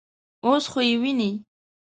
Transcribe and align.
_اوس 0.45 0.65
خو 0.71 0.79
يې 0.89 0.95
وينې. 1.01 1.31